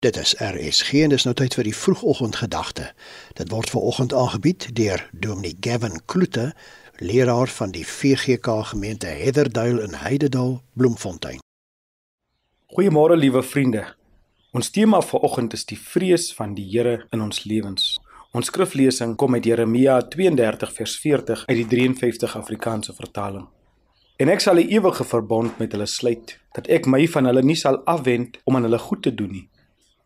[0.00, 2.84] Dit is RSG en dis nou tyd vir die vroegoggendgedagte.
[3.34, 6.52] Dit word ver oggend aangebied deur Dominee Gavin Kloete,
[7.02, 11.42] leraar van die VGK gemeente Heatherduil in Heidedal, Bloemfontein.
[12.76, 13.82] Goeiemôre liewe vriende.
[14.54, 17.96] Ons tema vir oggend is die vrees van die Here in ons lewens.
[18.30, 23.50] Ons skriflesing kom uit Jeremia 32 vers 40 uit die 53 Afrikaanse vertaling.
[24.16, 27.58] En ek sal 'n ewige verbond met hulle sluit, dat ek my van hulle nie
[27.58, 29.48] sal afwend om aan hulle goed te doen nie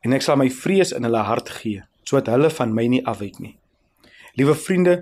[0.05, 3.39] en ek sal my vrees in hulle hart gee sodat hulle van my nie afwyk
[3.39, 3.55] nie.
[4.35, 4.95] Liewe vriende,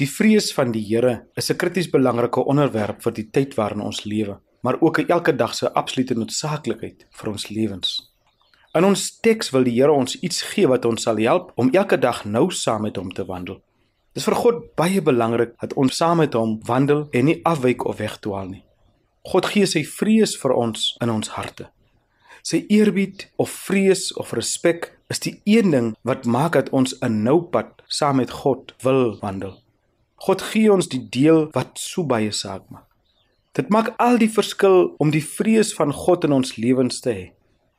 [0.00, 4.04] die vrees van die Here is 'n krities belangrike onderwerp vir die tyd waarin ons
[4.04, 8.10] lewe, maar ook 'n elke dag se absolute noodsaaklikheid vir ons lewens.
[8.74, 11.98] In ons teks wil die Here ons iets gee wat ons sal help om elke
[11.98, 13.62] dag nou saam met hom te wandel.
[14.12, 17.96] Dis vir God baie belangrik dat ons saam met hom wandel en nie afwyk of
[17.96, 18.64] wegdwaal nie.
[19.22, 21.68] God gee sy vrees vir ons in ons harte.
[22.48, 27.22] Sy eerbied of vrees of respek is die een ding wat maak dat ons 'n
[27.22, 29.60] nou pad saam met God wil wandel.
[30.16, 32.86] God gee ons die deel wat so baie saak maak.
[33.52, 37.30] Dit maak al die verskil om die vrees van God in ons lewens te hê.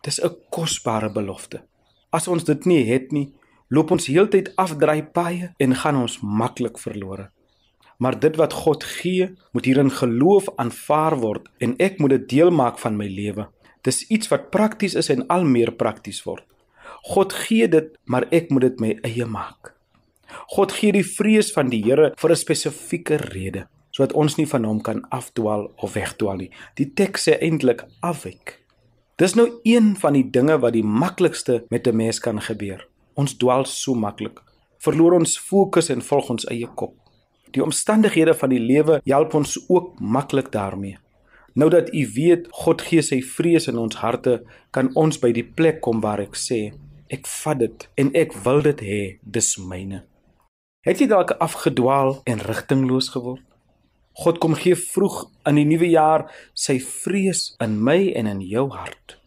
[0.03, 1.61] Dis 'n kosbare belofte.
[2.11, 3.33] As ons dit nie het nie,
[3.69, 7.29] loop ons heeltyd afdraai paaie en gaan ons maklik verlore.
[7.97, 12.29] Maar dit wat God gee, moet hier in geloof aanvaar word en ek moet dit
[12.29, 13.49] deel maak van my lewe.
[13.81, 16.43] Dis iets wat prakties is en al meer prakties word.
[17.13, 19.73] God gee dit, maar ek moet dit my eie maak.
[20.53, 24.63] God gee die vrees van die Here vir 'n spesifieke rede, sodat ons nie van
[24.63, 26.51] hom kan afdwaal of wegdwaal nie.
[26.75, 28.59] Die teks sê eintlik afwyk.
[29.17, 32.87] Dis nou een van die dinge wat die maklikste met 'n mens kan gebeur.
[33.15, 34.39] Ons dwaal so maklik,
[34.79, 36.93] verloor ons fokus en volg ons eie kop.
[37.51, 40.97] Die omstandighede van die lewe help ons ook maklik daarmee.
[41.55, 44.39] Nou dat u weet God gee sy vrees in ons harte,
[44.71, 46.73] kan ons by die plek kom waar ek sê,
[47.09, 50.03] ek vat dit en ek wil dit hê, dis myne.
[50.85, 53.43] Het jy dalk afgedwaal en rigtingloos geword?
[54.19, 56.25] God kom gee vroeg in die nuwe jaar
[56.57, 59.17] sy vrees in my en in jou hart.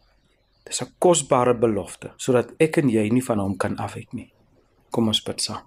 [0.66, 4.32] Dis 'n kosbare belofte sodat ek en jy nie van hom kan afwyk nie.
[4.90, 5.62] Kom ons bid saam.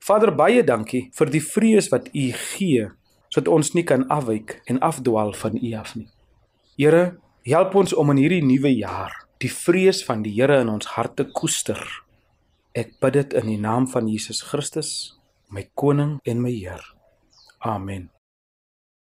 [0.00, 2.90] Vader, baie dankie vir die vrees wat U gee
[3.34, 6.06] sodat ons nie kan afwyk en afdwaal van U af nie.
[6.78, 10.94] Here, help ons om in hierdie nuwe jaar die vrees van die Here in ons
[10.94, 11.80] harte koester.
[12.78, 14.90] Ek bid dit in die naam van Jesus Christus,
[15.50, 16.86] my koning en my Heer.
[17.58, 18.08] Amen.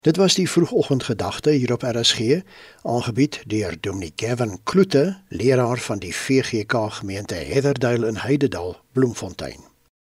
[0.05, 2.41] Dit was die vroegoggendgedagte hier op RSG,
[2.87, 9.76] aangebied deur Dominee Gavin Kloete, leraar van die VGK gemeente Heatherduil in Heidedal, Bloemfontein.